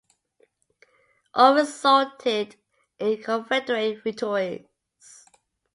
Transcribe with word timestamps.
All 1.35 1.53
resulted 1.53 2.55
in 2.97 3.21
Confederate 3.21 4.03
victories. 4.03 4.65